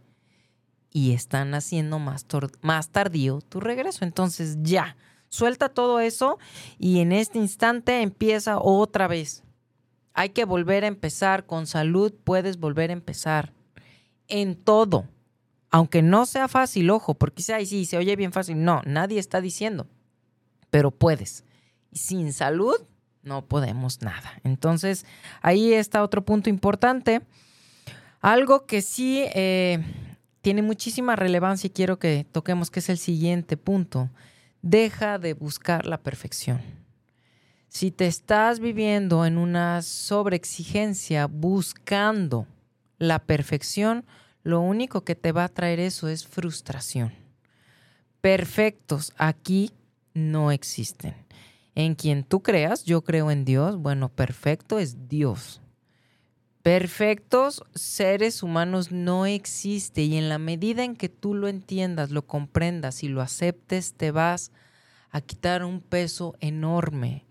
[0.93, 2.27] y están haciendo más,
[2.61, 4.05] más tardío tu regreso.
[4.05, 4.99] Entonces ya,
[5.31, 6.39] suelta todo eso
[6.79, 9.45] y en este instante empieza otra vez.
[10.13, 13.55] Hay que volver a empezar con salud, puedes volver a empezar
[14.29, 15.09] en todo
[15.77, 18.65] aunque no sea fácil, ojo, porque si sí, se oye bien fácil.
[18.65, 19.87] No, nadie está diciendo,
[20.71, 21.45] pero puedes.
[21.91, 22.77] Y sin salud
[23.23, 24.41] no podemos nada.
[24.43, 25.05] Entonces,
[25.43, 27.21] ahí está otro punto importante.
[28.23, 29.85] Algo que sí eh,
[30.41, 34.09] tiene muchísima relevancia y quiero que toquemos, que es el siguiente punto.
[34.63, 36.63] Deja de buscar la perfección.
[37.69, 42.47] Si te estás viviendo en una sobreexigencia buscando
[42.97, 44.07] la perfección,
[44.47, 47.13] lo único que te va a traer eso es frustración.
[48.21, 49.73] Perfectos aquí
[50.15, 51.17] no existen.
[51.75, 55.61] En quien tú creas, yo creo en Dios, bueno, perfecto es Dios.
[56.63, 62.25] Perfectos seres humanos no existe y en la medida en que tú lo entiendas, lo
[62.25, 64.53] comprendas y lo aceptes, te vas
[65.11, 67.27] a quitar un peso enorme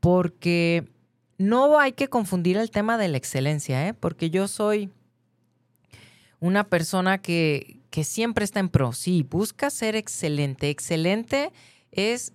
[0.00, 0.88] porque
[1.36, 3.92] no hay que confundir el tema de la excelencia, ¿eh?
[3.92, 4.90] porque yo soy
[6.40, 8.92] una persona que, que siempre está en pro.
[8.92, 10.70] Sí, busca ser excelente.
[10.70, 11.52] Excelente
[11.92, 12.32] es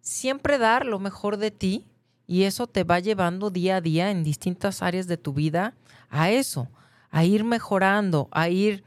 [0.00, 1.86] siempre dar lo mejor de ti
[2.26, 5.74] y eso te va llevando día a día en distintas áreas de tu vida
[6.08, 6.68] a eso,
[7.10, 8.84] a ir mejorando, a ir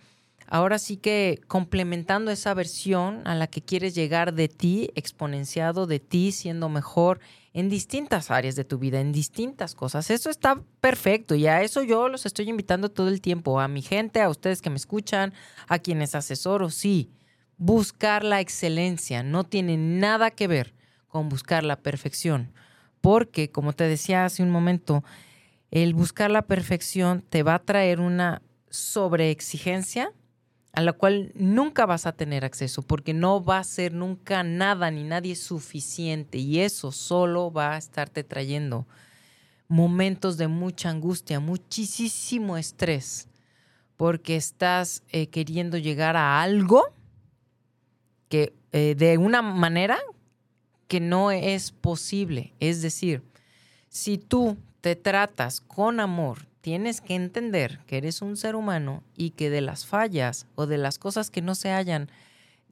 [0.48, 6.00] ahora sí que complementando esa versión a la que quieres llegar de ti, exponenciado de
[6.00, 7.20] ti, siendo mejor
[7.54, 10.10] en distintas áreas de tu vida, en distintas cosas.
[10.10, 13.82] Eso está perfecto y a eso yo los estoy invitando todo el tiempo, a mi
[13.82, 15.34] gente, a ustedes que me escuchan,
[15.68, 17.12] a quienes asesoro, sí.
[17.58, 20.74] Buscar la excelencia no tiene nada que ver
[21.08, 22.52] con buscar la perfección,
[23.00, 25.04] porque como te decía hace un momento,
[25.70, 30.12] el buscar la perfección te va a traer una sobreexigencia
[30.74, 34.90] a la cual nunca vas a tener acceso porque no va a ser nunca nada
[34.90, 38.88] ni nadie suficiente y eso solo va a estarte trayendo
[39.68, 43.28] momentos de mucha angustia, muchísimo estrés,
[43.98, 46.94] porque estás eh, queriendo llegar a algo
[48.28, 50.00] que eh, de una manera
[50.88, 52.54] que no es posible.
[52.60, 53.24] Es decir,
[53.90, 59.32] si tú te tratas con amor, tienes que entender que eres un ser humano y
[59.32, 62.10] que de las fallas o de las cosas que no se hayan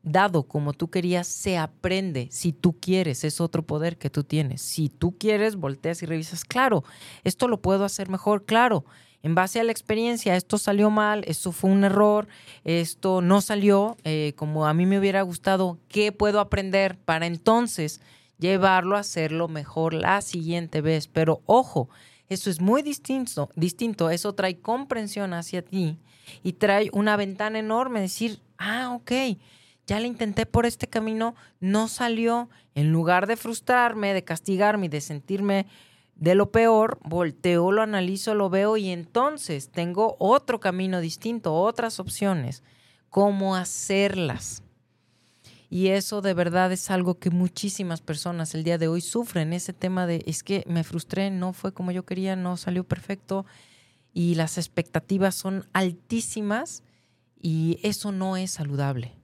[0.01, 2.29] dado como tú querías, se aprende.
[2.31, 4.61] Si tú quieres, es otro poder que tú tienes.
[4.61, 6.85] Si tú quieres, volteas y revisas, claro,
[7.25, 8.85] esto lo puedo hacer mejor, claro.
[9.23, 12.29] En base a la experiencia, esto salió mal, esto fue un error,
[12.63, 15.79] esto no salió eh, como a mí me hubiera gustado.
[15.89, 17.99] ¿Qué puedo aprender para entonces
[18.39, 21.09] llevarlo a hacerlo mejor la siguiente vez?
[21.09, 21.89] Pero ojo,
[22.31, 24.09] eso es muy distinto, distinto.
[24.09, 25.97] Eso trae comprensión hacia ti
[26.43, 27.99] y trae una ventana enorme.
[27.99, 29.11] Decir, ah, ok,
[29.85, 32.49] ya le intenté por este camino, no salió.
[32.73, 35.65] En lugar de frustrarme, de castigarme y de sentirme
[36.15, 41.99] de lo peor, volteo, lo analizo, lo veo y entonces tengo otro camino distinto, otras
[41.99, 42.63] opciones.
[43.09, 44.63] ¿Cómo hacerlas?
[45.73, 49.71] Y eso de verdad es algo que muchísimas personas el día de hoy sufren, ese
[49.71, 53.45] tema de es que me frustré, no fue como yo quería, no salió perfecto
[54.13, 56.83] y las expectativas son altísimas
[57.41, 59.15] y eso no es saludable.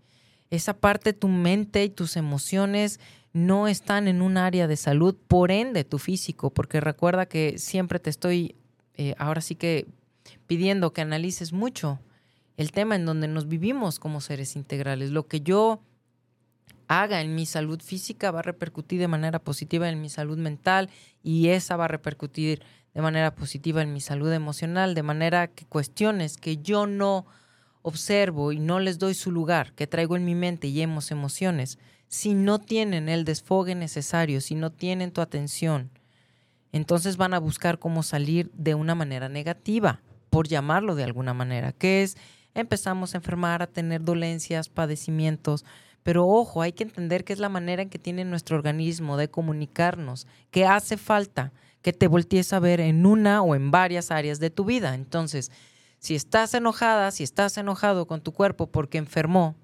[0.49, 3.01] Esa parte tu mente y tus emociones
[3.33, 7.99] no están en un área de salud, por ende tu físico, porque recuerda que siempre
[7.99, 8.55] te estoy,
[8.93, 9.86] eh, ahora sí que
[10.47, 11.99] pidiendo que analices mucho
[12.55, 15.12] el tema en donde nos vivimos como seres integrales.
[15.12, 15.81] Lo que yo
[16.88, 20.89] haga en mi salud física va a repercutir de manera positiva en mi salud mental
[21.23, 22.62] y esa va a repercutir
[22.93, 27.26] de manera positiva en mi salud emocional, de manera que cuestiones que yo no
[27.82, 31.78] observo y no les doy su lugar, que traigo en mi mente y hemos emociones,
[32.08, 35.91] si no tienen el desfogue necesario, si no tienen tu atención,
[36.71, 41.71] entonces van a buscar cómo salir de una manera negativa, por llamarlo de alguna manera,
[41.71, 42.17] que es
[42.54, 45.63] empezamos a enfermar, a tener dolencias, padecimientos,
[46.08, 49.30] pero ojo, hay que entender que es la manera en que tiene nuestro organismo de
[49.30, 54.39] comunicarnos, que hace falta que te voltees a ver en una o en varias áreas
[54.39, 54.96] de tu vida.
[54.96, 55.52] Entonces,
[56.00, 59.58] si estás enojada, si estás enojado con tu cuerpo porque enfermó,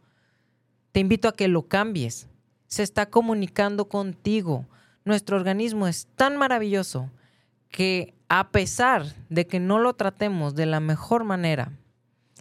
[0.92, 2.28] te invito a que lo cambies.
[2.68, 4.66] Se está comunicando contigo.
[5.06, 7.10] Nuestro organismo es tan maravilloso
[7.70, 11.72] que a pesar de que no lo tratemos de la mejor manera,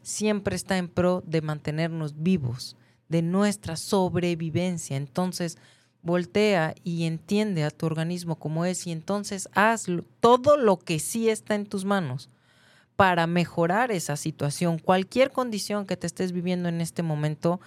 [0.03, 2.77] siempre está en pro de mantenernos vivos
[3.13, 4.97] de nuestra sobrevivencia.
[4.97, 5.59] Entonces,
[6.03, 9.87] voltea y entiende a tu organismo como es y entonces haz
[10.19, 12.29] todo lo que sí está en tus manos
[12.97, 14.79] para mejorar esa situación.
[14.79, 17.61] Cualquier condición que te estés viviendo en este momento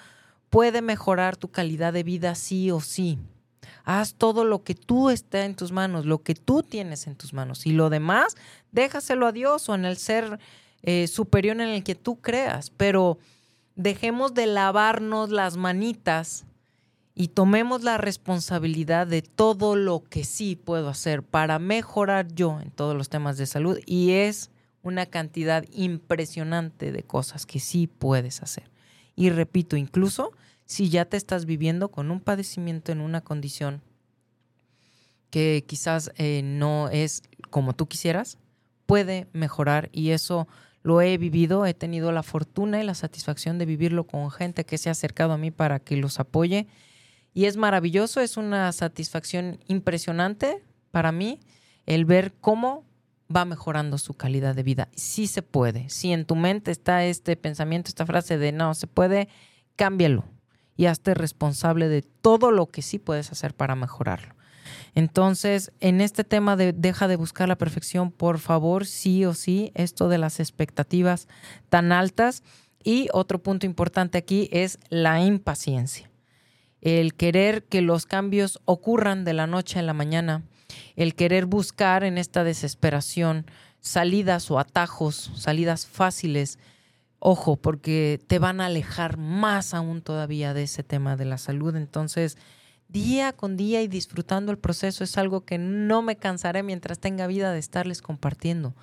[0.50, 3.18] puede mejorar tu calidad de vida sí o sí.
[3.84, 7.34] Haz todo lo que tú está en tus manos, lo que tú tienes en tus
[7.34, 7.66] manos.
[7.66, 8.36] Y lo demás,
[8.72, 10.40] déjaselo a Dios o en el ser
[10.82, 12.72] eh, superior en el que tú creas.
[12.72, 13.20] Pero
[13.76, 16.46] dejemos de lavarnos las manitas
[17.14, 22.72] y tomemos la responsabilidad de todo lo que sí puedo hacer para mejorar yo en
[22.72, 24.52] todos los temas de salud y es
[24.84, 28.70] una cantidad impresionante de cosas que sí puedes hacer.
[29.16, 30.32] Y repito, incluso
[30.66, 33.82] si ya te estás viviendo con un padecimiento en una condición
[35.30, 38.38] que quizás eh, no es como tú quisieras,
[38.86, 40.48] puede mejorar y eso
[40.86, 44.78] lo he vivido, he tenido la fortuna y la satisfacción de vivirlo con gente que
[44.78, 46.68] se ha acercado a mí para que los apoye.
[47.34, 50.62] Y es maravilloso, es una satisfacción impresionante
[50.92, 51.40] para mí
[51.88, 52.86] el ver cómo
[53.36, 54.88] va mejorando su calidad de vida.
[54.96, 55.90] Sí se puede.
[55.90, 59.28] Si en tu mente está este pensamiento, esta frase de no se puede,
[59.76, 60.24] cámbialo
[60.78, 64.36] y hazte responsable de todo lo que sí puedes hacer para mejorarlo.
[64.94, 69.72] Entonces, en este tema de deja de buscar la perfección, por favor, sí o sí,
[69.76, 71.28] esto de las expectativas
[71.70, 72.44] tan altas.
[72.84, 76.12] Y otro punto importante aquí es la impaciencia.
[76.82, 80.44] El querer que los cambios ocurran de la noche a la mañana,
[80.96, 83.48] el querer buscar en esta desesperación
[83.80, 86.60] salidas o atajos, salidas fáciles,
[87.20, 91.76] ojo, porque te van a alejar más aún todavía de ese tema de la salud.
[91.76, 92.38] Entonces,
[92.88, 97.28] día con día y disfrutando el proceso es algo que no me cansaré mientras tenga
[97.28, 98.76] vida de estarles compartiendo.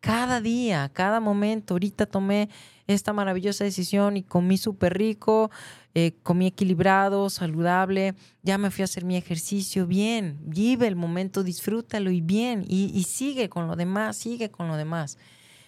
[0.00, 2.48] Cada día, cada momento, ahorita tomé
[2.86, 5.50] esta maravillosa decisión y comí súper rico,
[5.94, 11.42] eh, comí equilibrado, saludable, ya me fui a hacer mi ejercicio, bien, vive el momento,
[11.42, 15.18] disfrútalo y bien, y, sigue con lo demás, sigue con lo demás.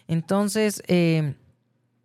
[0.06, 1.34] Entonces, eh,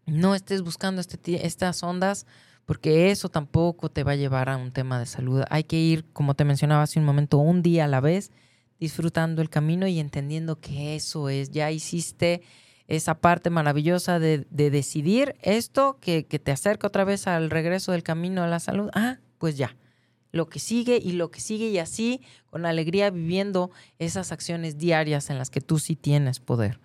[0.07, 2.25] no estés buscando este, estas ondas
[2.65, 5.43] porque eso tampoco te va a llevar a un tema de salud.
[5.49, 8.31] Hay que ir, como te mencionaba hace un momento, un día a la vez,
[8.79, 12.41] disfrutando el camino y entendiendo que eso es, ya hiciste
[12.87, 18.03] esa parte maravillosa de, decidir esto que, que, te acerca otra vez al regreso del
[18.03, 18.89] camino a la salud.
[18.93, 19.75] Ah, pues ya,
[20.31, 25.29] lo que sigue y lo que sigue y así con alegría viviendo esas acciones diarias
[25.29, 26.79] en las que tú sí tienes poder.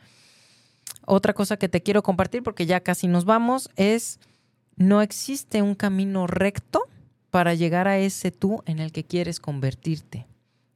[1.07, 4.21] Otra cosa que te quiero compartir, porque ya casi nos vamos, es
[4.81, 6.89] no existe un camino recto
[7.31, 10.27] para llegar a ese tú en el que quieres convertirte,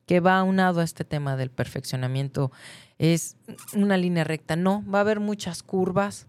[0.05, 2.53] que va aunado a este tema del perfeccionamiento.
[2.99, 3.39] Es
[3.73, 6.27] una línea recta, no, va a haber muchas curvas,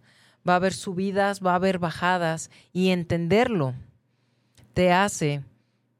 [0.47, 2.49] va a haber subidas, va a haber bajadas.
[2.71, 3.73] Y entenderlo
[4.73, 5.43] te hace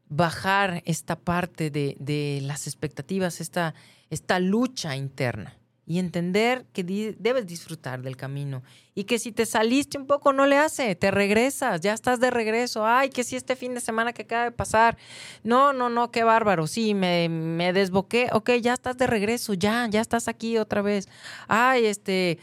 [0.08, 3.76] bajar esta parte de, de las expectativas, esta,
[4.10, 5.58] esta lucha interna
[5.88, 6.84] y entender que
[7.18, 8.64] debes disfrutar del camino.
[8.96, 12.32] Y que si te saliste un poco no le hace, te regresas, ya estás de
[12.32, 14.98] regreso, ay, que si este fin de semana que acaba de pasar,
[15.44, 19.88] no, no, no, qué bárbaro, sí, me, me desboqué, ok, ya estás de regreso, ya,
[19.90, 21.08] ya estás aquí otra vez,
[21.48, 22.40] ay, este,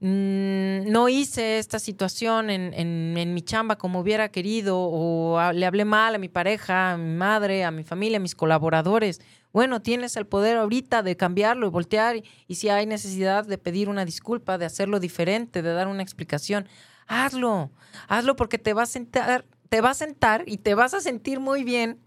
[0.00, 5.66] mm, no hice esta situación en, en, en, mi chamba como hubiera querido o le
[5.66, 9.20] hablé mal a mi pareja, a mi madre, a mi familia, a mis colaboradores.
[9.52, 12.16] Bueno, tienes el poder ahorita de cambiarlo y voltear
[12.46, 16.68] y, si hay necesidad de pedir una disculpa, de hacerlo diferente, de dar una explicación,
[17.06, 17.70] hazlo.
[18.06, 21.40] Hazlo porque te va a sentar, te va a sentar y te vas a sentir
[21.40, 21.98] muy bien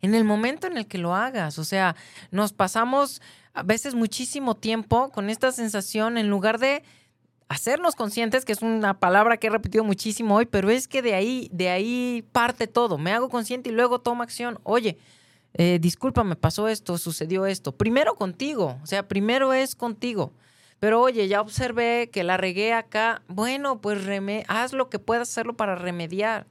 [0.00, 1.58] en el momento en el que lo hagas.
[1.58, 1.96] O sea,
[2.30, 3.20] nos pasamos
[3.54, 6.82] a veces muchísimo tiempo con esta sensación en lugar de
[7.48, 11.14] hacernos conscientes, que es una palabra que he repetido muchísimo hoy, pero es que de
[11.14, 12.96] ahí, de ahí parte todo.
[12.96, 14.58] Me hago consciente y luego tomo acción.
[14.62, 14.96] Oye,
[15.54, 17.72] eh, disculpa, me pasó esto, sucedió esto.
[17.72, 20.32] Primero contigo, o sea, primero es contigo.
[20.80, 23.22] Pero oye, ya observé que la regué acá.
[23.28, 23.98] Bueno, pues
[24.48, 26.46] haz lo que puedas hacerlo para remediar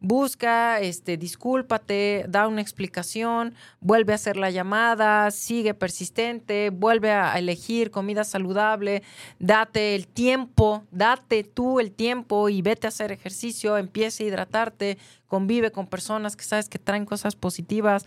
[0.00, 7.38] busca, este, discúlpate, da una explicación, vuelve a hacer la llamada, sigue persistente, vuelve a
[7.38, 9.02] elegir comida saludable,
[9.38, 14.98] date el tiempo, date tú el tiempo y vete a hacer ejercicio, empieza a hidratarte,
[15.26, 18.06] convive con personas que sabes que traen cosas positivas.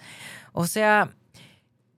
[0.53, 1.13] O sea,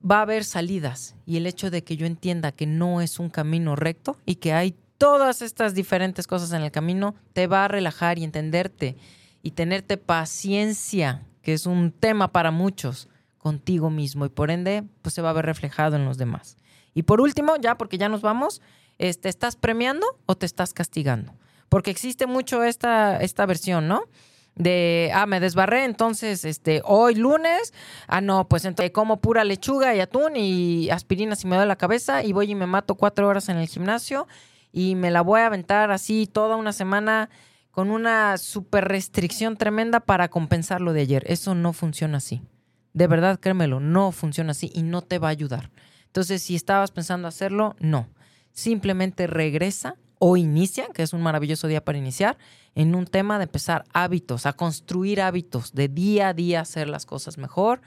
[0.08, 3.30] va a haber salidas y el hecho de que yo entienda que no es un
[3.30, 7.68] camino recto y que hay todas estas diferentes cosas en el camino, te va a
[7.68, 8.96] relajar y entenderte
[9.44, 15.14] y tenerte paciencia, que es un tema para muchos, contigo mismo y por ende, pues
[15.14, 16.56] se va a ver reflejado en los demás.
[16.94, 18.62] Y por último, ya porque ya nos vamos,
[18.96, 21.34] ¿te este, estás premiando o te estás castigando?
[21.68, 24.04] Porque existe mucho esta, esta versión, ¿no?
[24.54, 27.74] de, ah, me desbarré, entonces, este, hoy lunes,
[28.06, 31.76] ah, no, pues entonces como pura lechuga y atún y aspirina si me da la
[31.76, 34.26] cabeza y voy y me mato cuatro horas en el gimnasio
[34.72, 37.30] y me la voy a aventar así toda una semana
[37.74, 41.24] con una super restricción tremenda para compensar lo de ayer.
[41.26, 42.40] Eso no funciona así.
[42.92, 45.72] De verdad, créemelo, no funciona así y no te va a ayudar.
[46.06, 48.06] Entonces, si estabas pensando hacerlo, no.
[48.52, 52.38] Simplemente regresa o inicia, que es un maravilloso día para iniciar,
[52.76, 57.06] en un tema de empezar hábitos, a construir hábitos, de día a día hacer las
[57.06, 57.80] cosas mejor,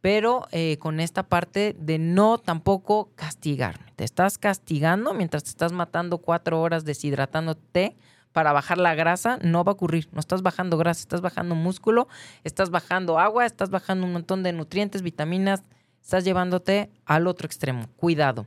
[0.00, 3.92] pero eh, con esta parte de no tampoco castigarme.
[3.96, 7.96] Te estás castigando mientras te estás matando cuatro horas deshidratándote
[8.32, 10.08] para bajar la grasa, no va a ocurrir.
[10.12, 12.08] No estás bajando grasa, estás bajando músculo,
[12.44, 15.62] estás bajando agua, estás bajando un montón de nutrientes, vitaminas,
[16.02, 17.86] estás llevándote al otro extremo.
[17.96, 18.46] Cuidado.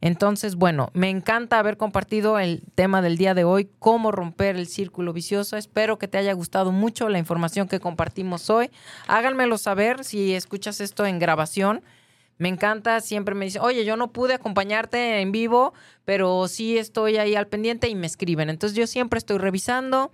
[0.00, 4.68] Entonces, bueno, me encanta haber compartido el tema del día de hoy, cómo romper el
[4.68, 5.56] círculo vicioso.
[5.56, 8.70] Espero que te haya gustado mucho la información que compartimos hoy.
[9.08, 11.82] Háganmelo saber si escuchas esto en grabación
[12.38, 15.74] me encanta, siempre me dicen, oye, yo no pude acompañarte en vivo,
[16.04, 18.48] pero sí estoy ahí al pendiente y me escriben.
[18.48, 20.12] Entonces yo siempre estoy revisando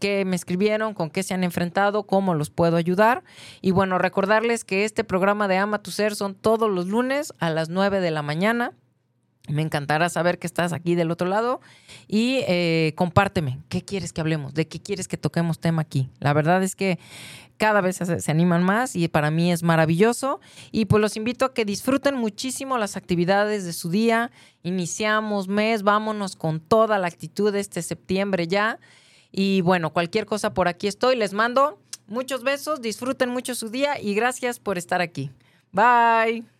[0.00, 3.22] qué me escribieron, con qué se han enfrentado, cómo los puedo ayudar.
[3.60, 7.50] Y bueno, recordarles que este programa de Ama tu Ser son todos los lunes a
[7.50, 8.72] las 9 de la mañana.
[9.48, 11.60] Me encantará saber que estás aquí del otro lado
[12.06, 16.10] y eh, compárteme qué quieres que hablemos, de qué quieres que toquemos tema aquí.
[16.18, 16.98] La verdad es que
[17.60, 20.40] cada vez se, animan más y para mí es maravilloso.
[20.72, 24.30] Y pues los invito a que disfruten muchísimo las actividades de su día.
[24.62, 28.80] Iniciamos mes, vámonos con toda la actitud este septiembre ya.
[29.30, 31.16] Y bueno, cualquier cosa por aquí estoy.
[31.16, 35.30] Les mando muchos besos, disfruten mucho su día y gracias por estar aquí.
[35.70, 36.59] Bye.